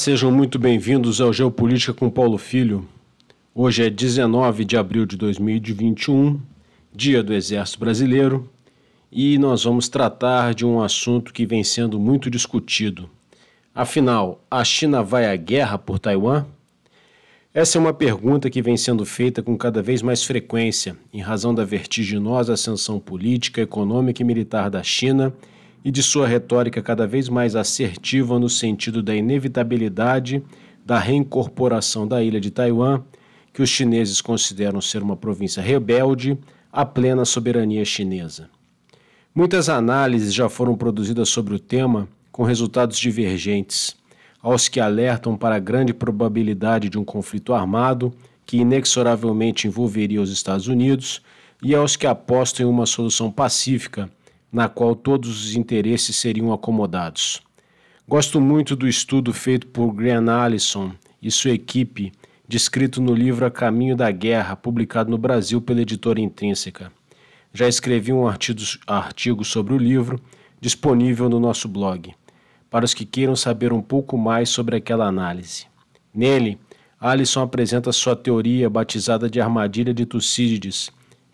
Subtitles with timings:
[0.00, 2.88] sejam muito bem-vindos ao Geopolítica com Paulo Filho.
[3.54, 6.40] Hoje é 19 de abril de 2021,
[6.90, 8.48] dia do Exército Brasileiro,
[9.12, 13.10] e nós vamos tratar de um assunto que vem sendo muito discutido.
[13.74, 16.46] Afinal, a China vai à guerra por Taiwan?
[17.52, 21.54] Essa é uma pergunta que vem sendo feita com cada vez mais frequência, em razão
[21.54, 25.30] da vertiginosa ascensão política, econômica e militar da China
[25.84, 30.42] e de sua retórica cada vez mais assertiva no sentido da inevitabilidade
[30.84, 33.02] da reincorporação da ilha de Taiwan,
[33.52, 36.38] que os chineses consideram ser uma província rebelde
[36.72, 38.48] à plena soberania chinesa.
[39.34, 43.96] Muitas análises já foram produzidas sobre o tema com resultados divergentes,
[44.42, 48.12] aos que alertam para a grande probabilidade de um conflito armado
[48.46, 51.22] que inexoravelmente envolveria os Estados Unidos
[51.62, 54.10] e aos que apostam em uma solução pacífica
[54.52, 57.40] na qual todos os interesses seriam acomodados.
[58.08, 62.12] Gosto muito do estudo feito por Graham Allison e sua equipe,
[62.48, 66.90] descrito no livro A Caminho da Guerra, publicado no Brasil pela editora Intrínseca.
[67.54, 70.20] Já escrevi um artigo sobre o livro,
[70.60, 72.12] disponível no nosso blog,
[72.68, 75.66] para os que queiram saber um pouco mais sobre aquela análise.
[76.12, 76.58] Nele,
[77.00, 80.90] Allison apresenta sua teoria batizada de armadilha de Tucídides,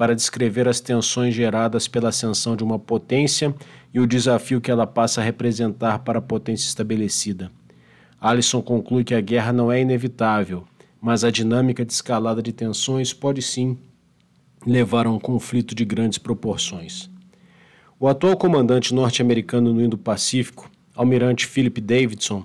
[0.00, 3.54] para descrever as tensões geradas pela ascensão de uma potência
[3.92, 7.52] e o desafio que ela passa a representar para a potência estabelecida.
[8.18, 10.64] Allison conclui que a guerra não é inevitável,
[11.02, 13.76] mas a dinâmica de escalada de tensões pode sim
[14.66, 17.10] levar a um conflito de grandes proporções.
[17.98, 22.42] O atual comandante norte-americano no Indo-Pacífico, almirante Philip Davidson,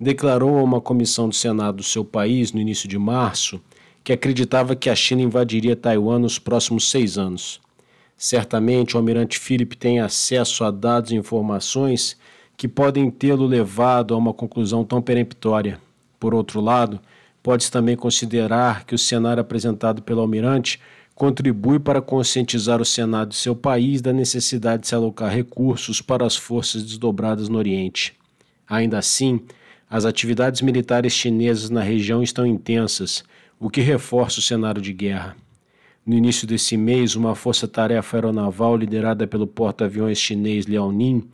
[0.00, 3.60] declarou a uma comissão do Senado do seu país no início de março
[4.06, 7.60] que acreditava que a China invadiria Taiwan nos próximos seis anos.
[8.16, 12.16] Certamente o almirante Philip tem acesso a dados e informações
[12.56, 15.80] que podem tê-lo levado a uma conclusão tão peremptória.
[16.20, 17.00] Por outro lado,
[17.42, 20.80] pode-se também considerar que o cenário apresentado pelo almirante
[21.12, 26.24] contribui para conscientizar o Senado de seu país da necessidade de se alocar recursos para
[26.24, 28.14] as forças desdobradas no Oriente.
[28.68, 29.40] Ainda assim,
[29.90, 33.24] as atividades militares chinesas na região estão intensas
[33.58, 35.36] o que reforça o cenário de guerra.
[36.04, 41.28] No início desse mês, uma força-tarefa aeronaval liderada pelo porta-aviões chinês Liaoning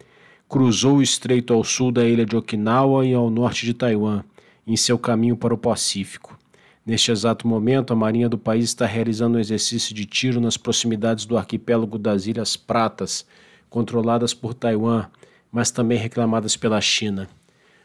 [0.48, 4.22] cruzou o estreito ao sul da ilha de Okinawa e ao norte de Taiwan,
[4.66, 6.38] em seu caminho para o Pacífico.
[6.84, 11.24] Neste exato momento, a Marinha do país está realizando um exercício de tiro nas proximidades
[11.24, 13.26] do arquipélago das Ilhas Pratas,
[13.70, 15.06] controladas por Taiwan,
[15.50, 17.28] mas também reclamadas pela China.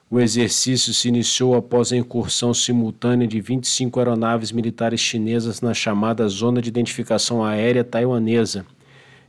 [0.09, 6.25] O exercício se iniciou após a incursão simultânea de 25 aeronaves militares chinesas na chamada
[6.29, 8.65] Zona de Identificação Aérea Taiwanesa.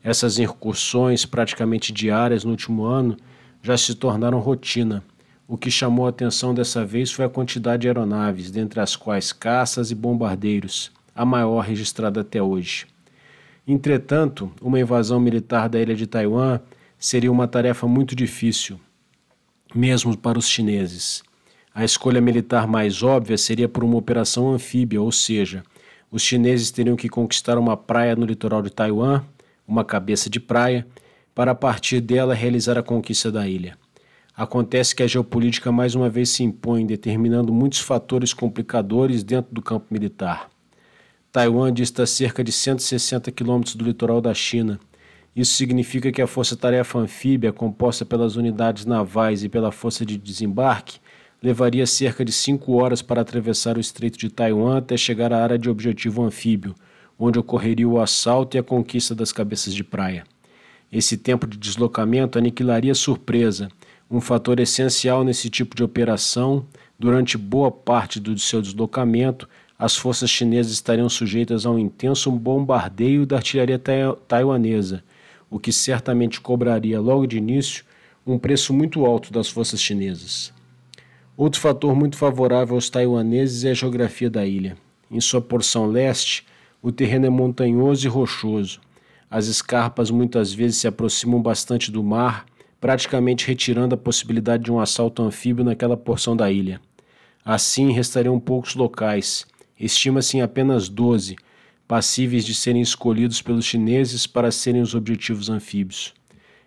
[0.05, 3.17] Essas incursões, praticamente diárias no último ano,
[3.61, 5.03] já se tornaram rotina.
[5.49, 9.33] O que chamou a atenção dessa vez foi a quantidade de aeronaves, dentre as quais
[9.33, 12.87] caças e bombardeiros, a maior registrada até hoje.
[13.67, 16.61] Entretanto, uma invasão militar da ilha de Taiwan
[16.97, 18.79] seria uma tarefa muito difícil
[19.75, 21.23] mesmo para os chineses.
[21.75, 25.63] A escolha militar mais óbvia seria por uma operação anfíbia, ou seja,
[26.11, 29.23] os chineses teriam que conquistar uma praia no litoral de Taiwan,
[29.67, 30.87] uma cabeça de praia,
[31.35, 33.77] para a partir dela realizar a conquista da ilha.
[34.37, 39.61] Acontece que a geopolítica mais uma vez se impõe, determinando muitos fatores complicadores dentro do
[39.61, 40.49] campo militar.
[41.31, 44.81] Taiwan dista cerca de 160 quilômetros do litoral da China
[45.37, 50.99] isso significa que a Força-Tarefa Anfíbia, composta pelas unidades navais e pela Força de Desembarque,
[51.43, 55.59] levaria cerca de cinco horas para atravessar o Estreito de Taiwan até chegar à área
[55.59, 56.75] de objetivo anfíbio,
[57.17, 60.25] onde ocorreria o assalto e a conquista das cabeças de praia.
[60.91, 63.69] Esse tempo de deslocamento aniquilaria a surpresa,
[64.11, 66.67] um fator essencial nesse tipo de operação.
[66.99, 69.49] Durante boa parte do seu deslocamento,
[69.79, 73.81] as forças chinesas estariam sujeitas a um intenso bombardeio da artilharia
[74.27, 75.05] taiwanesa
[75.51, 77.85] o que certamente cobraria logo de início
[78.27, 80.53] um preço muito alto das forças chinesas.
[81.37, 84.77] Outro fator muito favorável aos taiwaneses é a geografia da ilha.
[85.11, 86.45] Em sua porção leste,
[86.83, 88.81] o terreno é montanhoso e rochoso.
[89.31, 92.45] As escarpas muitas vezes se aproximam bastante do mar,
[92.81, 96.81] praticamente retirando a possibilidade de um assalto anfíbio naquela porção da ilha.
[97.45, 99.47] Assim, restariam poucos locais,
[99.79, 101.37] estima-se em apenas 12,
[101.89, 106.13] passíveis de serem escolhidos pelos chineses para serem os objetivos anfíbios.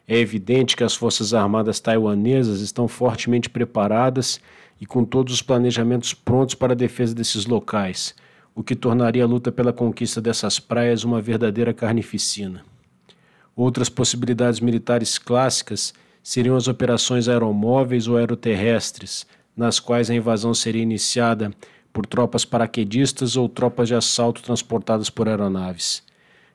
[0.08, 4.42] É evidente que as Forças Armadas taiwanesas estão fortemente preparadas
[4.82, 8.16] e com todos os planejamentos prontos para a defesa desses locais,
[8.56, 12.66] o que tornaria a luta pela conquista dessas praias uma verdadeira carnificina.
[13.56, 15.94] Outras possibilidades militares clássicas
[16.24, 21.52] seriam as operações aeromóveis ou aeroterrestres, nas quais a invasão seria iniciada
[21.92, 26.04] por tropas paraquedistas ou tropas de assalto transportadas por aeronaves.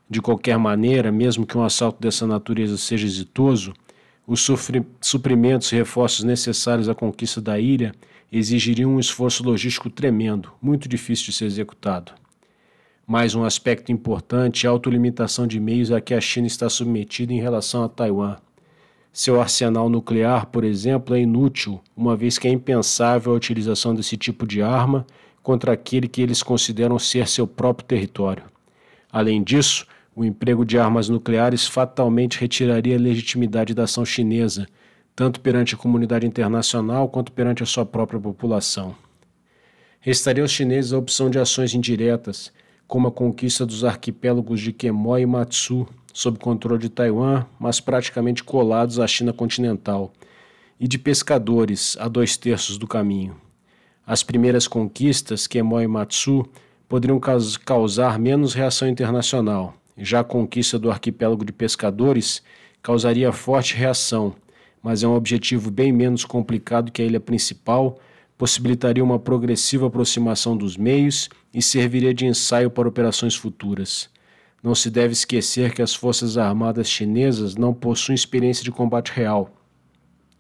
[0.09, 3.75] De qualquer maneira, mesmo que um assalto dessa natureza seja exitoso,
[4.27, 4.47] os
[5.01, 7.93] suprimentos e reforços necessários à conquista da ilha
[8.31, 12.13] exigiriam um esforço logístico tremendo, muito difícil de ser executado.
[13.07, 17.33] Mais um aspecto importante é a autolimitação de meios a que a China está submetida
[17.33, 18.37] em relação a Taiwan.
[19.13, 24.17] Seu arsenal nuclear, por exemplo, é inútil, uma vez que é impensável a utilização desse
[24.17, 25.07] tipo de arma
[25.47, 28.43] contra aquele que eles consideram ser seu próprio território.
[29.13, 34.67] Além disso, o emprego de armas nucleares fatalmente retiraria a legitimidade da ação chinesa,
[35.15, 38.97] tanto perante a comunidade internacional quanto perante a sua própria população.
[40.01, 42.53] Restaria aos chineses a opção de ações indiretas,
[42.89, 48.43] como a conquista dos arquipélagos de Quemoy e Matsu, sob controle de Taiwan, mas praticamente
[48.43, 50.13] colados à China continental,
[50.81, 53.46] e de pescadores a dois terços do caminho.
[54.07, 56.47] As primeiras conquistas, Quemoy e Matsu,
[56.89, 57.19] poderiam
[57.65, 59.75] causar menos reação internacional.
[59.99, 62.41] Já a conquista do arquipélago de pescadores
[62.81, 64.37] causaria forte reação,
[64.81, 67.99] mas é um objetivo bem menos complicado que a ilha principal,
[68.39, 74.09] possibilitaria uma progressiva aproximação dos meios e serviria de ensaio para operações futuras.
[74.63, 79.51] Não se deve esquecer que as Forças Armadas chinesas não possuem experiência de combate real.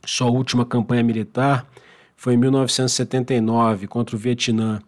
[0.04, 1.66] Sua última campanha militar
[2.16, 4.80] foi em 1979 contra o Vietnã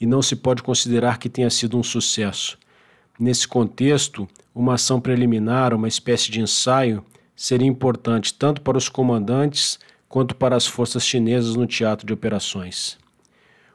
[0.00, 2.56] e não se pode considerar que tenha sido um sucesso.
[3.18, 7.04] Nesse contexto, uma ação preliminar, uma espécie de ensaio,
[7.34, 9.78] seria importante tanto para os comandantes
[10.08, 12.96] quanto para as forças chinesas no teatro de operações.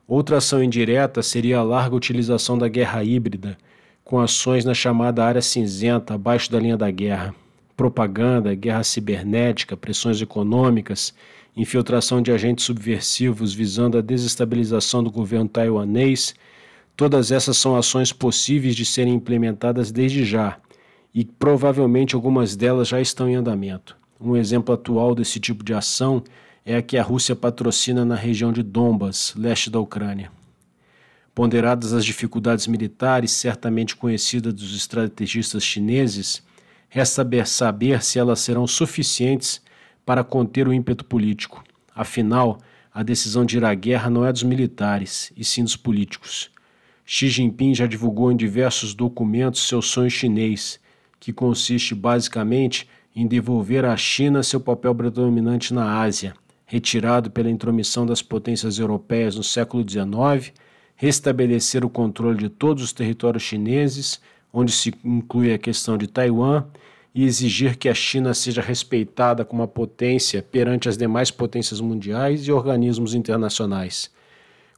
[0.07, 3.57] Outra ação indireta seria a larga utilização da guerra híbrida,
[4.03, 7.33] com ações na chamada área cinzenta, abaixo da linha da guerra.
[7.75, 11.13] Propaganda, guerra cibernética, pressões econômicas,
[11.55, 16.33] infiltração de agentes subversivos visando a desestabilização do governo taiwanês,
[16.95, 20.57] todas essas são ações possíveis de serem implementadas desde já,
[21.13, 23.97] e provavelmente algumas delas já estão em andamento.
[24.19, 26.23] Um exemplo atual desse tipo de ação
[26.65, 30.31] é a que a Rússia patrocina na região de Donbas, leste da Ucrânia.
[31.33, 36.43] Ponderadas as dificuldades militares certamente conhecidas dos estrategistas chineses,
[36.93, 39.61] resta saber se elas serão suficientes
[40.05, 41.63] para conter o ímpeto político.
[41.95, 42.59] Afinal,
[42.93, 46.51] a decisão de ir à guerra não é dos militares, e sim dos políticos.
[47.05, 50.81] Xi Jinping já divulgou em diversos documentos seu sonho chinês,
[51.17, 56.33] que consiste basicamente em devolver à China seu papel predominante na Ásia,
[56.65, 60.53] retirado pela intromissão das potências europeias no século XIX,
[60.93, 64.19] restabelecer o controle de todos os territórios chineses,
[64.53, 66.65] onde se inclui a questão de Taiwan,
[67.13, 72.47] e exigir que a China seja respeitada como uma potência perante as demais potências mundiais
[72.47, 74.09] e organismos internacionais.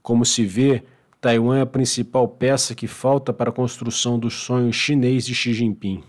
[0.01, 0.83] Como se vê,
[1.21, 5.53] Taiwan é a principal peça que falta para a construção do sonho chinês de Xi
[5.53, 6.03] Jinping.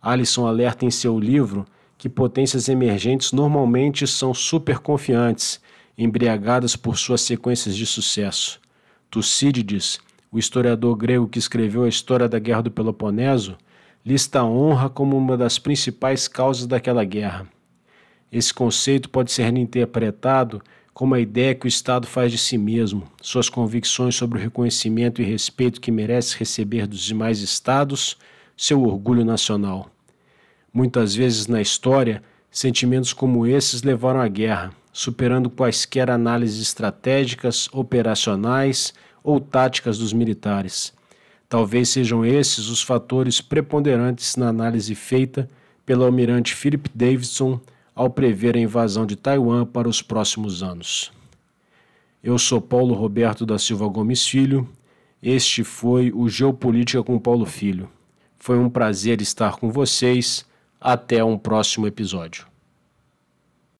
[0.00, 1.66] Alisson alerta em seu livro
[1.98, 5.60] que potências emergentes normalmente são superconfiantes,
[5.96, 8.60] embriagadas por suas sequências de sucesso.
[9.10, 9.98] Tucídides,
[10.30, 13.56] o historiador grego que escreveu a história da Guerra do Peloponeso,
[14.04, 17.46] lista a honra como uma das principais causas daquela guerra.
[18.30, 23.02] Esse conceito pode ser interpretado como a ideia que o Estado faz de si mesmo,
[23.20, 28.16] suas convicções sobre o reconhecimento e respeito que merece receber dos demais Estados,
[28.56, 29.90] seu orgulho nacional.
[30.72, 38.94] Muitas vezes na história, sentimentos como esses levaram à guerra, superando quaisquer análises estratégicas, operacionais
[39.26, 40.94] ou táticas dos militares.
[41.48, 45.50] Talvez sejam esses os fatores preponderantes na análise feita
[45.84, 47.60] pelo almirante Philip Davidson
[47.92, 51.12] ao prever a invasão de Taiwan para os próximos anos.
[52.22, 54.68] Eu sou Paulo Roberto da Silva Gomes Filho.
[55.20, 57.88] Este foi o Geopolítica com Paulo Filho.
[58.38, 60.46] Foi um prazer estar com vocês.
[60.80, 62.46] Até um próximo episódio.